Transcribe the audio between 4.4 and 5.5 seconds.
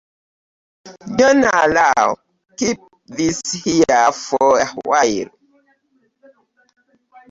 a while